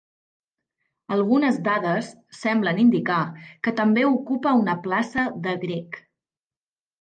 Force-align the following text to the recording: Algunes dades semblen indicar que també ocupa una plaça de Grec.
Algunes 1.15 1.59
dades 1.67 2.09
semblen 2.37 2.81
indicar 2.85 3.19
que 3.67 3.75
també 3.81 4.07
ocupa 4.13 4.55
una 4.63 4.77
plaça 4.89 5.27
de 5.47 5.55
Grec. 5.67 6.01